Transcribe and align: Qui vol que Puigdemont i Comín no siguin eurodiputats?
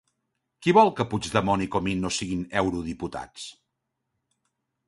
Qui 0.65 0.71
vol 0.77 0.89
que 0.99 1.05
Puigdemont 1.11 1.65
i 1.67 1.69
Comín 1.75 2.01
no 2.05 2.13
siguin 2.17 2.41
eurodiputats? 2.63 3.47